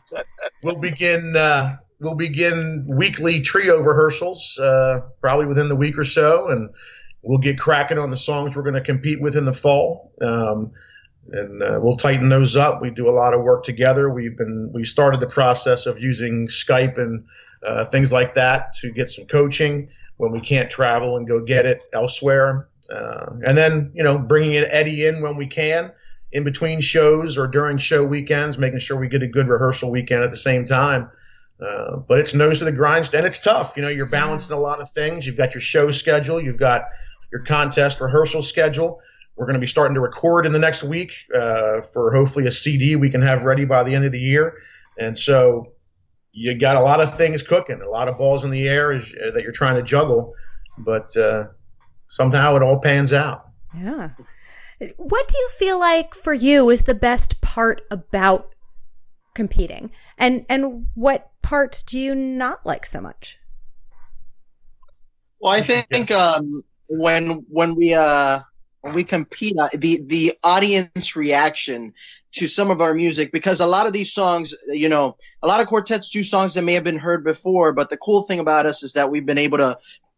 we'll 0.63 0.79
begin. 0.79 1.35
Uh, 1.35 1.79
we'll 1.99 2.15
begin 2.15 2.87
weekly 2.89 3.41
trio 3.41 3.81
rehearsals, 3.81 4.57
uh, 4.61 5.01
probably 5.21 5.47
within 5.47 5.67
the 5.67 5.77
week 5.77 5.99
or 5.99 6.05
so, 6.05 6.47
and 6.47 6.71
we'll 7.23 7.39
get 7.39 7.59
cracking 7.59 7.99
on 7.99 8.11
the 8.11 8.17
songs 8.17 8.55
we're 8.55 8.63
going 8.63 8.75
to 8.75 8.81
compete 8.81 9.21
with 9.21 9.35
in 9.35 9.45
the 9.45 9.53
fall. 9.53 10.13
Um, 10.21 10.71
and 11.33 11.63
uh, 11.63 11.79
we'll 11.83 11.97
tighten 11.97 12.29
those 12.29 12.57
up. 12.57 12.81
We 12.81 12.91
do 12.91 13.09
a 13.09 13.13
lot 13.13 13.35
of 13.35 13.43
work 13.43 13.65
together. 13.65 14.11
We've 14.11 14.37
been 14.37 14.71
we 14.73 14.85
started 14.85 15.21
the 15.21 15.27
process 15.27 15.87
of 15.87 16.01
using 16.01 16.49
Skype 16.49 16.99
and 16.99 17.25
uh, 17.65 17.87
things 17.87 18.13
like 18.13 18.35
that 18.35 18.73
to 18.81 18.91
get 18.91 19.11
some 19.11 19.27
coaching 19.27 19.89
when 20.19 20.33
we 20.33 20.41
can't 20.41 20.71
travel 20.71 21.17
and 21.17 21.27
go 21.27 21.45
get 21.45 21.67
it 21.67 21.81
elsewhere. 21.93 22.69
Uh, 22.91 23.27
and 23.47 23.59
then 23.59 23.91
you 23.95 24.03
know 24.03 24.19
bringing 24.19 24.53
in 24.53 24.65
Eddie 24.67 25.07
in 25.07 25.23
when 25.23 25.37
we 25.37 25.47
can 25.47 25.93
in 26.33 26.45
between 26.45 26.81
shows 26.81 27.39
or 27.39 27.47
during 27.47 27.79
show 27.79 28.05
weekends, 28.05 28.59
making 28.59 28.79
sure 28.79 28.97
we 28.97 29.09
get 29.09 29.23
a 29.23 29.29
good 29.29 29.49
rehearsal 29.49 29.91
weekend 29.91 30.23
at 30.23 30.31
the 30.31 30.37
same 30.37 30.65
time. 30.65 31.11
Uh, 31.61 31.97
but 31.97 32.19
it's 32.19 32.35
nose 32.35 32.59
to 32.59 32.67
the 32.67 32.73
grindstone. 32.73 33.25
It's 33.25 33.41
tough. 33.41 33.77
You 33.77 33.83
know, 33.83 33.89
you're 33.89 34.07
balancing 34.07 34.55
a 34.55 34.61
lot 34.61 34.81
of 34.81 34.91
things. 34.91 35.27
You've 35.27 35.39
got 35.39 35.55
your 35.55 35.63
show 35.63 35.91
schedule. 35.91 36.43
You've 36.43 36.59
got 36.59 36.83
your 37.33 37.43
contest 37.43 38.01
rehearsal 38.01 38.43
schedule 38.43 39.01
we're 39.37 39.47
going 39.47 39.55
to 39.55 39.61
be 39.61 39.67
starting 39.67 39.95
to 39.95 40.01
record 40.01 40.47
in 40.47 40.53
the 40.53 40.59
next 40.59 40.83
week 40.83 41.13
uh, 41.35 41.81
for 41.81 42.15
hopefully 42.15 42.47
a 42.47 42.51
CD 42.51 42.97
we 42.97 43.11
can 43.11 43.23
have 43.23 43.45
ready 43.45 43.65
by 43.65 43.85
the 43.85 43.95
end 43.95 44.05
of 44.05 44.13
the 44.13 44.19
year. 44.19 44.55
And 44.99 45.17
so 45.17 45.73
you 46.33 46.59
got 46.59 46.77
a 46.77 46.81
lot 46.81 47.01
of 47.01 47.17
things 47.17 47.43
cooking, 47.43 47.81
a 47.83 47.89
lot 47.89 48.09
of 48.09 48.19
balls 48.19 48.45
in 48.45 48.51
the 48.51 48.67
air 48.67 48.93
is, 48.93 49.15
uh, 49.15 49.31
that 49.33 49.43
you're 49.43 49.53
trying 49.53 49.77
to 49.77 49.83
juggle, 49.83 50.35
but 50.79 51.15
uh, 51.17 51.45
somehow 52.09 52.57
it 52.57 52.63
all 52.63 52.79
pans 52.79 53.13
out. 53.13 53.49
Yeah. 53.77 54.11
What 54.97 55.29
do 55.29 55.39
you 55.39 55.49
feel 55.59 55.79
like 55.79 56.15
for 56.15 56.35
you 56.35 56.71
is 56.71 56.83
the 56.83 56.95
best 56.95 57.41
part 57.41 57.83
about 57.91 58.55
competing, 59.35 59.91
and 60.19 60.45
and 60.51 60.87
what 60.95 61.31
parts 61.41 61.83
do 61.83 61.99
you 61.99 62.15
not 62.15 62.67
like 62.67 62.85
so 62.85 63.01
much? 63.01 63.39
Well, 65.41 65.55
I 65.55 65.63
think 65.63 66.11
um, 66.11 66.51
when 66.89 67.47
when 67.49 67.75
we 67.75 67.95
uh, 67.95 68.41
when 68.87 68.95
we 68.95 69.05
compete 69.05 69.55
uh, 69.59 69.69
the 69.75 70.01
the 70.07 70.33
audience 70.45 71.17
reaction 71.17 71.93
to 72.33 72.47
some 72.47 72.71
of 72.71 72.81
our 72.81 72.95
music 72.95 73.33
because 73.33 73.61
a 73.61 73.67
lot 73.67 73.87
of 73.87 73.93
these 73.93 74.13
songs 74.13 74.55
you 74.69 74.89
know 74.89 75.17
a 75.43 75.47
lot 75.47 75.61
of 75.61 75.67
quartets 75.67 76.11
do 76.11 76.23
songs 76.23 76.55
that 76.55 76.63
may 76.63 76.75
have 76.75 76.85
been 76.85 76.99
heard 76.99 77.25
before 77.25 77.73
but 77.73 77.91
the 77.91 77.97
cool 77.97 78.23
thing 78.23 78.39
about 78.39 78.65
us 78.65 78.85
is 78.85 78.93
that 78.93 79.11
we've 79.11 79.27
been 79.27 79.39
able 79.39 79.59
to 79.59 79.77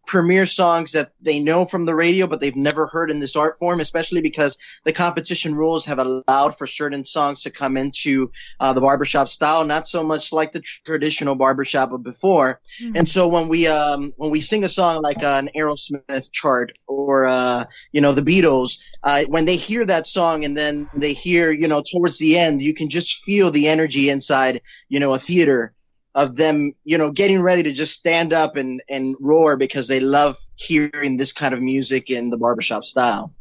premiere 0.08 0.46
songs 0.46 0.92
that 0.92 1.10
they 1.20 1.38
know 1.38 1.66
from 1.66 1.84
the 1.84 1.94
radio, 1.94 2.26
but 2.26 2.40
they've 2.40 2.56
never 2.56 2.86
heard 2.86 3.10
in 3.10 3.20
this 3.20 3.36
art 3.36 3.58
form, 3.58 3.78
especially 3.78 4.22
because 4.22 4.56
the 4.84 4.92
competition 4.92 5.54
rules 5.54 5.84
have 5.84 5.98
allowed 5.98 6.56
for 6.56 6.66
certain 6.66 7.04
songs 7.04 7.42
to 7.42 7.50
come 7.50 7.76
into 7.76 8.30
uh, 8.58 8.72
the 8.72 8.80
barbershop 8.80 9.28
style, 9.28 9.64
not 9.64 9.86
so 9.86 10.02
much 10.02 10.32
like 10.32 10.50
the 10.50 10.62
traditional 10.84 11.34
barbershop 11.36 11.92
of 11.92 12.02
before. 12.02 12.60
Mm-hmm. 12.82 12.96
And 12.96 13.08
so 13.08 13.28
when 13.28 13.48
we 13.48 13.68
um, 13.68 14.12
when 14.16 14.30
we 14.30 14.40
sing 14.40 14.64
a 14.64 14.68
song 14.68 15.02
like 15.02 15.22
uh, 15.22 15.40
an 15.42 15.50
Aerosmith 15.54 16.32
chart 16.32 16.72
or 16.86 17.26
uh, 17.26 17.66
you 17.92 18.00
know 18.00 18.12
the 18.12 18.22
Beatles, 18.22 18.80
uh, 19.04 19.24
when 19.28 19.44
they 19.44 19.56
hear 19.56 19.84
that 19.84 20.06
song 20.06 20.42
and 20.42 20.56
then 20.56 20.88
they 20.94 21.12
hear 21.12 21.50
you 21.50 21.68
know 21.68 21.82
towards 21.82 22.18
the 22.18 22.38
end, 22.38 22.62
you 22.62 22.72
can 22.72 22.88
just 22.88 23.18
feel 23.26 23.50
the 23.50 23.68
energy 23.68 24.08
inside 24.08 24.62
you 24.88 24.98
know 24.98 25.12
a 25.12 25.18
theater 25.18 25.74
of 26.14 26.36
them, 26.36 26.72
you 26.84 26.98
know, 26.98 27.12
getting 27.12 27.42
ready 27.42 27.62
to 27.62 27.72
just 27.72 27.94
stand 27.94 28.32
up 28.32 28.56
and, 28.56 28.82
and 28.88 29.14
roar 29.20 29.56
because 29.56 29.88
they 29.88 30.00
love 30.00 30.36
hearing 30.56 31.16
this 31.16 31.32
kind 31.32 31.54
of 31.54 31.62
music 31.62 32.10
in 32.10 32.30
the 32.30 32.38
barbershop 32.38 32.84
style. 32.84 33.32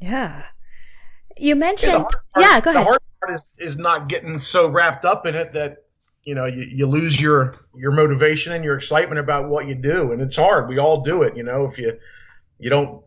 Yeah. 0.00 0.44
You 1.38 1.54
mentioned, 1.54 1.92
yeah, 1.92 1.98
part, 2.02 2.14
yeah 2.38 2.60
go 2.60 2.70
ahead. 2.70 2.82
The 2.82 2.84
hard 2.84 3.00
part 3.20 3.34
is, 3.34 3.52
is 3.58 3.78
not 3.78 4.08
getting 4.08 4.38
so 4.38 4.68
wrapped 4.68 5.04
up 5.04 5.24
in 5.24 5.34
it 5.34 5.52
that, 5.52 5.84
you 6.24 6.34
know, 6.34 6.46
you, 6.46 6.62
you 6.64 6.86
lose 6.86 7.20
your, 7.20 7.56
your 7.74 7.92
motivation 7.92 8.52
and 8.52 8.64
your 8.64 8.76
excitement 8.76 9.20
about 9.20 9.48
what 9.48 9.66
you 9.66 9.74
do. 9.74 10.12
And 10.12 10.20
it's 10.20 10.36
hard. 10.36 10.68
We 10.68 10.78
all 10.78 11.02
do 11.02 11.22
it. 11.22 11.36
You 11.36 11.44
know, 11.44 11.64
if 11.64 11.78
you, 11.78 11.96
you 12.58 12.68
don't 12.68 13.02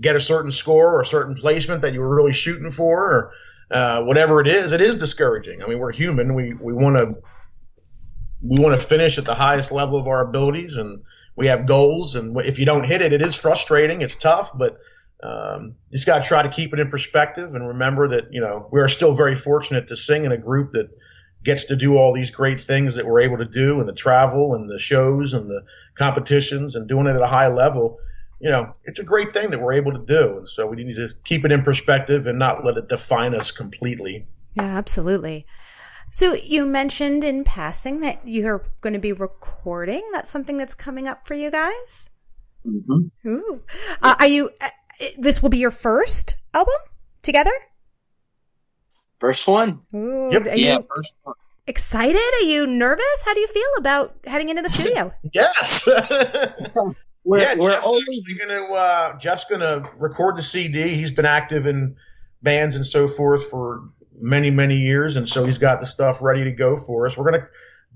get 0.00 0.16
a 0.16 0.20
certain 0.20 0.50
score 0.50 0.92
or 0.92 1.00
a 1.00 1.06
certain 1.06 1.34
placement 1.34 1.80
that 1.82 1.92
you 1.92 2.00
were 2.00 2.14
really 2.14 2.32
shooting 2.32 2.70
for 2.70 3.04
or, 3.04 3.32
uh, 3.70 4.02
whatever 4.02 4.40
it 4.40 4.46
is, 4.48 4.72
it 4.72 4.80
is 4.80 4.96
discouraging. 4.96 5.62
I 5.62 5.66
mean, 5.66 5.78
we're 5.78 5.92
human. 5.92 6.34
We, 6.34 6.54
we 6.54 6.72
want 6.72 6.96
to 6.96 7.20
we 8.42 8.60
want 8.62 8.78
to 8.78 8.86
finish 8.86 9.18
at 9.18 9.24
the 9.24 9.34
highest 9.34 9.72
level 9.72 9.98
of 9.98 10.06
our 10.06 10.20
abilities 10.20 10.76
and 10.76 11.02
we 11.36 11.46
have 11.46 11.66
goals 11.66 12.16
and 12.16 12.36
if 12.40 12.58
you 12.58 12.66
don't 12.66 12.84
hit 12.84 13.02
it 13.02 13.12
it 13.12 13.22
is 13.22 13.34
frustrating 13.34 14.02
it's 14.02 14.14
tough 14.14 14.56
but 14.56 14.78
um, 15.22 15.74
you 15.90 15.96
just 15.96 16.06
got 16.06 16.22
to 16.22 16.28
try 16.28 16.42
to 16.42 16.48
keep 16.48 16.72
it 16.72 16.78
in 16.78 16.90
perspective 16.90 17.54
and 17.54 17.66
remember 17.66 18.08
that 18.08 18.32
you 18.32 18.40
know 18.40 18.68
we 18.70 18.80
are 18.80 18.88
still 18.88 19.12
very 19.12 19.34
fortunate 19.34 19.88
to 19.88 19.96
sing 19.96 20.24
in 20.24 20.32
a 20.32 20.38
group 20.38 20.72
that 20.72 20.90
gets 21.44 21.64
to 21.64 21.76
do 21.76 21.96
all 21.96 22.12
these 22.12 22.30
great 22.30 22.60
things 22.60 22.96
that 22.96 23.06
we're 23.06 23.20
able 23.20 23.38
to 23.38 23.44
do 23.44 23.78
and 23.78 23.88
the 23.88 23.94
travel 23.94 24.54
and 24.54 24.68
the 24.68 24.78
shows 24.78 25.32
and 25.32 25.48
the 25.48 25.62
competitions 25.96 26.74
and 26.74 26.88
doing 26.88 27.06
it 27.06 27.14
at 27.14 27.22
a 27.22 27.26
high 27.26 27.48
level. 27.48 27.98
You 28.40 28.50
know 28.50 28.66
it's 28.84 28.98
a 28.98 29.04
great 29.04 29.32
thing 29.32 29.50
that 29.50 29.60
we're 29.60 29.72
able 29.72 29.92
to 29.92 30.04
do 30.04 30.36
and 30.36 30.48
so 30.48 30.66
we 30.66 30.76
need 30.84 30.96
to 30.96 31.08
keep 31.24 31.44
it 31.46 31.52
in 31.52 31.62
perspective 31.62 32.26
and 32.26 32.38
not 32.38 32.64
let 32.64 32.76
it 32.76 32.88
define 32.88 33.34
us 33.34 33.50
completely. 33.50 34.26
Yeah 34.54 34.64
absolutely 34.64 35.46
so 36.16 36.32
you 36.32 36.64
mentioned 36.64 37.24
in 37.24 37.44
passing 37.44 38.00
that 38.00 38.26
you're 38.26 38.64
going 38.80 38.94
to 38.94 38.98
be 38.98 39.12
recording. 39.12 40.02
That's 40.14 40.30
something 40.30 40.56
that's 40.56 40.74
coming 40.74 41.06
up 41.06 41.26
for 41.28 41.34
you 41.34 41.50
guys. 41.50 42.08
Mm-hmm. 42.66 43.28
Ooh. 43.28 43.62
Uh, 44.00 44.14
are 44.18 44.26
you? 44.26 44.48
Uh, 44.58 44.68
this 45.18 45.42
will 45.42 45.50
be 45.50 45.58
your 45.58 45.70
first 45.70 46.36
album 46.54 46.72
together. 47.20 47.52
First 49.18 49.46
one. 49.46 49.82
Ooh, 49.94 50.30
Yep. 50.32 50.46
Yeah, 50.46 50.76
you 50.76 50.82
first 50.88 51.16
one. 51.22 51.34
excited? 51.66 52.16
Are 52.40 52.46
you 52.46 52.66
nervous? 52.66 53.22
How 53.26 53.34
do 53.34 53.40
you 53.40 53.48
feel 53.48 53.68
about 53.76 54.16
heading 54.24 54.48
into 54.48 54.62
the 54.62 54.70
studio? 54.70 55.12
Yes. 55.34 55.86
We're, 57.24 57.40
yeah, 57.40 57.56
we're 57.56 57.72
Jeff's 57.72 57.86
always 57.86 58.04
actually 58.04 58.38
gonna 58.38 58.72
uh, 58.72 59.18
Jeff's 59.18 59.44
gonna 59.46 59.90
record 59.98 60.36
the 60.36 60.42
CD. 60.42 60.94
He's 60.94 61.10
been 61.10 61.26
active 61.26 61.66
in 61.66 61.96
bands 62.40 62.76
and 62.76 62.86
so 62.86 63.08
forth 63.08 63.50
for 63.50 63.82
many 64.20 64.50
many 64.50 64.76
years, 64.76 65.16
and 65.16 65.28
so 65.28 65.44
he's 65.44 65.58
got 65.58 65.80
the 65.80 65.86
stuff 65.86 66.22
ready 66.22 66.44
to 66.44 66.52
go 66.52 66.76
for 66.76 67.06
us. 67.06 67.16
We're 67.16 67.30
gonna 67.30 67.46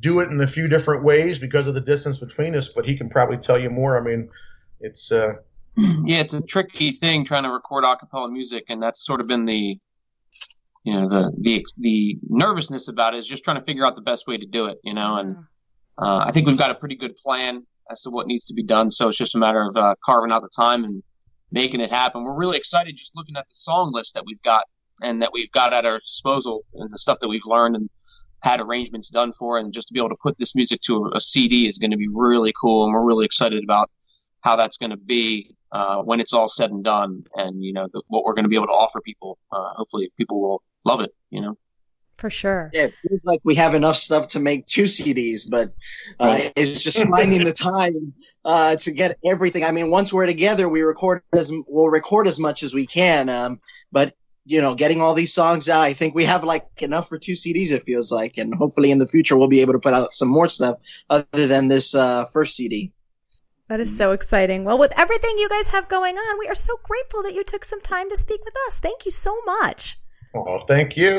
do 0.00 0.20
it 0.20 0.30
in 0.30 0.40
a 0.40 0.46
few 0.46 0.68
different 0.68 1.04
ways 1.04 1.38
because 1.38 1.66
of 1.66 1.74
the 1.74 1.80
distance 1.80 2.18
between 2.18 2.56
us, 2.56 2.68
but 2.68 2.84
he 2.84 2.96
can 2.96 3.08
probably 3.08 3.36
tell 3.36 3.58
you 3.58 3.70
more. 3.70 3.98
I 3.98 4.02
mean, 4.02 4.30
it's 4.80 5.12
uh, 5.12 5.34
yeah, 5.76 6.20
it's 6.20 6.34
a 6.34 6.42
tricky 6.42 6.92
thing 6.92 7.24
trying 7.24 7.44
to 7.44 7.50
record 7.50 7.84
a 7.84 7.96
cappella 7.96 8.30
music, 8.30 8.64
and 8.68 8.82
that's 8.82 9.04
sort 9.04 9.20
of 9.20 9.28
been 9.28 9.44
the, 9.44 9.78
you 10.84 10.94
know, 10.94 11.08
the 11.08 11.32
the 11.38 11.66
the 11.78 12.18
nervousness 12.28 12.88
about 12.88 13.14
it 13.14 13.18
is 13.18 13.28
just 13.28 13.44
trying 13.44 13.58
to 13.58 13.64
figure 13.64 13.86
out 13.86 13.94
the 13.94 14.02
best 14.02 14.26
way 14.26 14.36
to 14.36 14.46
do 14.46 14.66
it, 14.66 14.78
you 14.82 14.94
know. 14.94 15.16
And 15.16 15.36
uh, 15.98 16.24
I 16.26 16.32
think 16.32 16.46
we've 16.46 16.58
got 16.58 16.70
a 16.70 16.74
pretty 16.74 16.96
good 16.96 17.16
plan 17.16 17.66
as 17.90 18.02
to 18.02 18.10
what 18.10 18.26
needs 18.26 18.46
to 18.46 18.54
be 18.54 18.62
done. 18.62 18.90
So 18.90 19.08
it's 19.08 19.18
just 19.18 19.34
a 19.34 19.38
matter 19.38 19.62
of 19.62 19.76
uh, 19.76 19.94
carving 20.04 20.32
out 20.32 20.42
the 20.42 20.50
time 20.54 20.84
and 20.84 21.02
making 21.50 21.80
it 21.80 21.90
happen. 21.90 22.24
We're 22.24 22.34
really 22.36 22.56
excited 22.56 22.96
just 22.96 23.12
looking 23.14 23.36
at 23.36 23.46
the 23.48 23.54
song 23.54 23.92
list 23.92 24.14
that 24.14 24.24
we've 24.24 24.40
got 24.42 24.64
and 25.02 25.22
that 25.22 25.30
we've 25.32 25.50
got 25.52 25.72
at 25.72 25.84
our 25.84 25.98
disposal, 25.98 26.64
and 26.74 26.92
the 26.92 26.98
stuff 26.98 27.18
that 27.20 27.28
we've 27.28 27.46
learned 27.46 27.76
and 27.76 27.90
had 28.42 28.60
arrangements 28.60 29.10
done 29.10 29.32
for, 29.32 29.58
and 29.58 29.72
just 29.72 29.88
to 29.88 29.94
be 29.94 30.00
able 30.00 30.08
to 30.08 30.16
put 30.22 30.38
this 30.38 30.54
music 30.54 30.80
to 30.82 31.04
a, 31.04 31.16
a 31.16 31.20
CD 31.20 31.66
is 31.66 31.78
going 31.78 31.90
to 31.90 31.96
be 31.96 32.08
really 32.12 32.52
cool, 32.60 32.84
and 32.84 32.92
we're 32.92 33.04
really 33.04 33.24
excited 33.24 33.62
about 33.62 33.90
how 34.40 34.56
that's 34.56 34.78
going 34.78 34.90
to 34.90 34.96
be 34.96 35.54
uh, 35.72 35.98
when 36.02 36.20
it's 36.20 36.32
all 36.32 36.48
said 36.48 36.70
and 36.70 36.84
done, 36.84 37.24
and 37.34 37.62
you 37.62 37.72
know 37.72 37.88
the, 37.92 38.02
what 38.08 38.24
we're 38.24 38.34
going 38.34 38.44
to 38.44 38.48
be 38.48 38.56
able 38.56 38.66
to 38.66 38.72
offer 38.72 39.00
people. 39.00 39.38
Uh, 39.52 39.70
hopefully, 39.74 40.10
people 40.16 40.40
will 40.40 40.62
love 40.84 41.00
it. 41.00 41.14
You 41.30 41.42
know. 41.42 41.58
For 42.16 42.28
sure. 42.28 42.68
Yeah, 42.74 42.82
it 42.82 42.94
feels 43.08 43.24
like 43.24 43.40
we 43.44 43.54
have 43.54 43.72
enough 43.72 43.96
stuff 43.96 44.28
to 44.28 44.40
make 44.40 44.66
two 44.66 44.82
CDs, 44.84 45.50
but 45.50 45.72
uh, 46.18 46.38
it's 46.54 46.84
just 46.84 47.02
finding 47.08 47.44
the 47.44 47.52
time 47.54 48.12
uh, 48.44 48.76
to 48.76 48.92
get 48.92 49.16
everything. 49.24 49.64
I 49.64 49.72
mean, 49.72 49.90
once 49.90 50.12
we're 50.12 50.26
together, 50.26 50.68
we 50.68 50.82
record 50.82 51.22
as 51.32 51.50
we'll 51.66 51.88
record 51.88 52.26
as 52.26 52.38
much 52.38 52.62
as 52.62 52.74
we 52.74 52.84
can. 52.84 53.30
Um, 53.30 53.58
but 53.90 54.14
you 54.50 54.60
know, 54.60 54.74
getting 54.74 55.00
all 55.00 55.14
these 55.14 55.32
songs 55.32 55.68
out, 55.68 55.82
I 55.82 55.92
think 55.92 56.16
we 56.16 56.24
have 56.24 56.42
like 56.42 56.66
enough 56.78 57.08
for 57.08 57.18
two 57.18 57.32
CDs. 57.32 57.70
It 57.70 57.82
feels 57.84 58.10
like, 58.10 58.36
and 58.36 58.52
hopefully 58.52 58.90
in 58.90 58.98
the 58.98 59.06
future 59.06 59.36
we'll 59.36 59.46
be 59.48 59.60
able 59.60 59.74
to 59.74 59.78
put 59.78 59.94
out 59.94 60.10
some 60.12 60.28
more 60.28 60.48
stuff 60.48 60.74
other 61.08 61.46
than 61.46 61.68
this 61.68 61.94
uh, 61.94 62.24
first 62.24 62.56
CD. 62.56 62.92
That 63.68 63.78
is 63.78 63.96
so 63.96 64.10
exciting. 64.10 64.64
Well, 64.64 64.76
with 64.76 64.92
everything 64.98 65.38
you 65.38 65.48
guys 65.48 65.68
have 65.68 65.88
going 65.88 66.16
on, 66.16 66.38
we 66.40 66.48
are 66.48 66.56
so 66.56 66.74
grateful 66.82 67.22
that 67.22 67.34
you 67.34 67.44
took 67.44 67.64
some 67.64 67.80
time 67.80 68.10
to 68.10 68.16
speak 68.16 68.40
with 68.44 68.54
us. 68.66 68.80
Thank 68.80 69.04
you 69.04 69.12
so 69.12 69.40
much. 69.46 70.00
oh, 70.34 70.58
thank 70.66 70.96
you. 70.96 71.14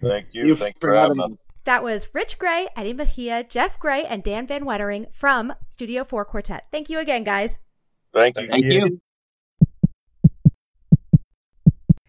Thank 0.00 0.28
you. 0.30 0.46
You 0.46 0.54
Thanks 0.54 0.78
for 0.80 0.94
having 0.94 1.20
us. 1.20 1.32
That 1.64 1.82
was 1.82 2.08
Rich 2.14 2.38
Gray, 2.38 2.68
Eddie 2.76 2.92
Mejia, 2.92 3.42
Jeff 3.42 3.80
Gray, 3.80 4.04
and 4.04 4.22
Dan 4.22 4.46
Van 4.46 4.64
Wettering 4.64 5.12
from 5.12 5.52
Studio 5.66 6.04
4 6.04 6.24
Quartet. 6.24 6.66
Thank 6.70 6.88
you 6.88 7.00
again, 7.00 7.24
guys. 7.24 7.58
Thank 8.14 8.38
you. 8.38 8.46
Thank 8.46 8.64
Yeah. 8.66 8.84
you. 8.84 9.00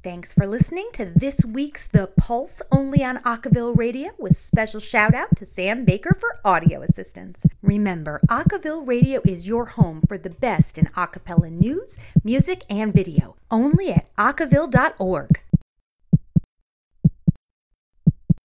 Thanks 0.07 0.33
for 0.33 0.47
listening 0.47 0.87
to 0.93 1.03
this 1.03 1.43
week's 1.43 1.85
The 1.85 2.07
Pulse 2.07 2.61
only 2.71 3.03
on 3.03 3.17
Acaville 3.23 3.77
Radio 3.77 4.11
with 4.17 4.37
special 4.37 4.79
shout 4.79 5.13
out 5.13 5.35
to 5.35 5.43
Sam 5.43 5.83
Baker 5.83 6.15
for 6.17 6.39
audio 6.45 6.81
assistance. 6.81 7.45
Remember, 7.61 8.21
Acaville 8.29 8.87
Radio 8.87 9.19
is 9.25 9.49
your 9.49 9.65
home 9.65 10.01
for 10.07 10.17
the 10.17 10.29
best 10.29 10.77
in 10.77 10.85
acapella 10.95 11.51
news, 11.51 11.99
music, 12.23 12.61
and 12.69 12.93
video. 12.93 13.35
Only 13.51 13.91
at 13.91 14.15
acaville.org. 14.15 15.41